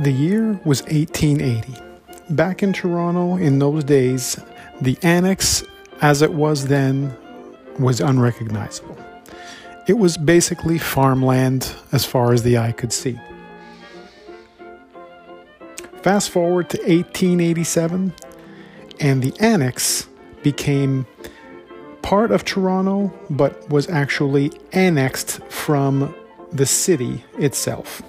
[0.00, 1.74] The year was 1880.
[2.30, 4.38] Back in Toronto in those days,
[4.80, 5.64] the annex,
[6.00, 7.16] as it was then,
[7.80, 8.96] was unrecognizable.
[9.88, 13.18] It was basically farmland as far as the eye could see.
[16.02, 18.12] Fast forward to 1887,
[19.00, 20.06] and the annex
[20.44, 21.06] became
[22.02, 26.14] part of Toronto, but was actually annexed from
[26.52, 28.00] the city itself.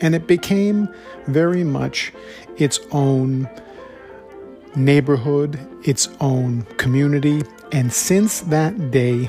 [0.00, 0.88] And it became
[1.26, 2.12] very much
[2.56, 3.48] its own
[4.76, 7.42] neighborhood, its own community.
[7.72, 9.28] And since that day,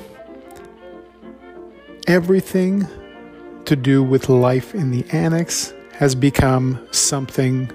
[2.07, 2.87] everything
[3.65, 7.71] to do with life in the annex has become something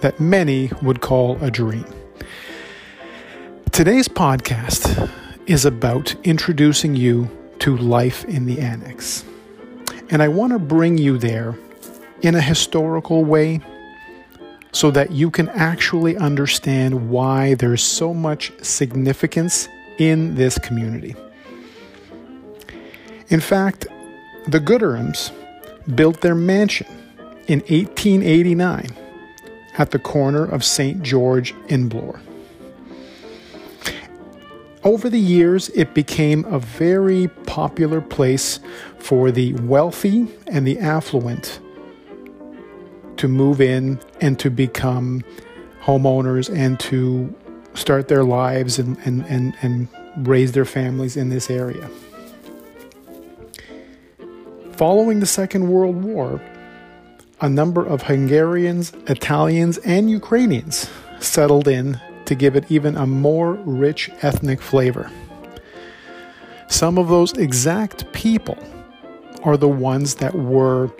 [0.00, 1.86] that many would call a dream.
[3.72, 5.10] Today's podcast
[5.46, 7.28] is about introducing you
[7.60, 9.24] to life in the annex.
[10.10, 11.56] And I want to bring you there
[12.22, 13.60] in a historical way
[14.72, 21.14] so that you can actually understand why there's so much significance in this community.
[23.28, 23.86] In fact,
[24.48, 25.32] the Gooderhams
[25.94, 26.88] built their mansion
[27.46, 28.90] in 1889
[29.78, 31.02] at the corner of St.
[31.02, 32.20] George in Bloor.
[34.82, 38.60] Over the years, it became a very popular place
[38.98, 41.60] for the wealthy and the affluent
[43.24, 45.24] to move in and to become
[45.82, 47.34] homeowners and to
[47.72, 49.88] start their lives and, and, and, and
[50.28, 51.88] raise their families in this area.
[54.72, 56.38] Following the Second World War,
[57.40, 63.54] a number of Hungarians, Italians, and Ukrainians settled in to give it even a more
[63.54, 65.10] rich ethnic flavor.
[66.68, 68.58] Some of those exact people
[69.44, 70.90] are the ones that were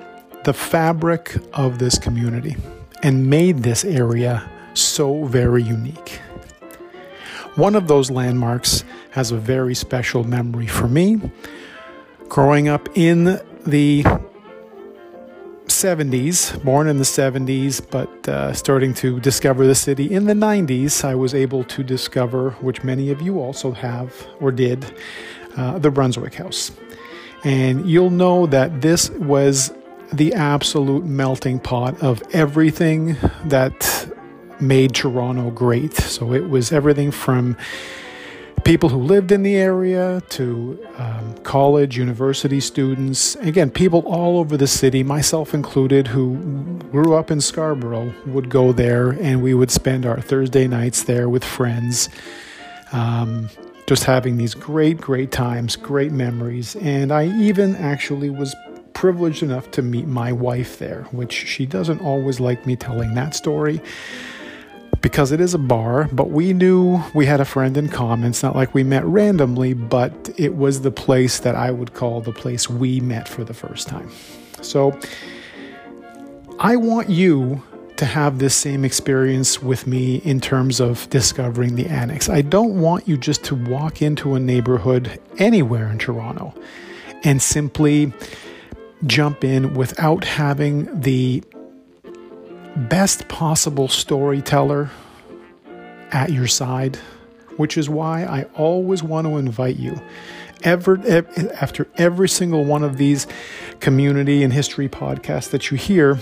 [0.44, 2.56] the fabric of this community
[3.02, 6.20] and made this area so very unique.
[7.56, 11.20] One of those landmarks has a very special memory for me.
[12.28, 14.04] Growing up in the
[15.66, 21.04] 70s, born in the 70s, but uh, starting to discover the city in the 90s,
[21.04, 24.98] I was able to discover, which many of you also have or did,
[25.56, 26.72] uh, the Brunswick House.
[27.44, 29.72] And you'll know that this was
[30.12, 34.08] the absolute melting pot of everything that
[34.60, 35.94] made Toronto great.
[35.94, 37.56] So it was everything from
[38.64, 43.34] people who lived in the area to um, college, university students.
[43.36, 46.36] Again, people all over the city, myself included, who
[46.90, 51.28] grew up in Scarborough, would go there and we would spend our Thursday nights there
[51.28, 52.08] with friends.
[52.92, 53.50] Um,
[53.86, 56.74] just having these great, great times, great memories.
[56.76, 58.54] And I even actually was
[58.94, 63.34] privileged enough to meet my wife there, which she doesn't always like me telling that
[63.34, 63.80] story
[65.04, 68.30] because it is a bar, but we knew we had a friend in common.
[68.30, 72.22] It's not like we met randomly, but it was the place that I would call
[72.22, 74.10] the place we met for the first time.
[74.62, 74.98] So
[76.58, 77.62] I want you
[77.96, 82.30] to have this same experience with me in terms of discovering the annex.
[82.30, 86.54] I don't want you just to walk into a neighborhood anywhere in Toronto
[87.24, 88.10] and simply
[89.06, 91.42] jump in without having the
[92.76, 94.90] best possible storyteller
[96.10, 96.96] at your side,
[97.56, 100.00] which is why I always want to invite you.
[100.62, 100.98] Ever,
[101.60, 103.26] after every single one of these
[103.80, 106.18] community and history podcasts that you hear,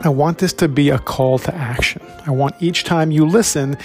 [0.00, 2.02] I want this to be a call to action.
[2.26, 3.78] I want each time you listen,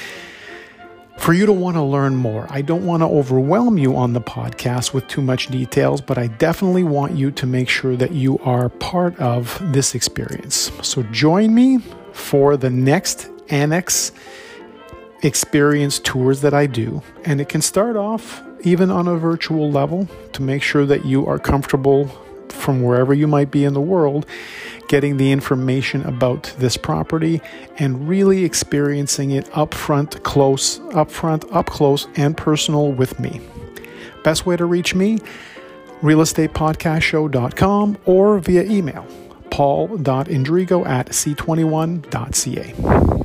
[1.24, 2.46] for you to want to learn more.
[2.50, 6.28] I don't want to overwhelm you on the podcast with too much details, but I
[6.28, 10.70] definitely want you to make sure that you are part of this experience.
[10.82, 11.78] So join me
[12.12, 14.12] for the next Annex
[15.22, 17.02] experience tours that I do.
[17.24, 21.26] And it can start off even on a virtual level to make sure that you
[21.26, 22.10] are comfortable
[22.50, 24.26] from wherever you might be in the world
[24.94, 27.42] getting the information about this property
[27.80, 33.42] and really experiencing it up front, close, up front, up close, and personal with me.
[34.24, 35.18] Best way to reach me,
[36.04, 39.08] realestatepodcastshow.com or via email,
[39.50, 43.23] paul.indrigo at c21.ca.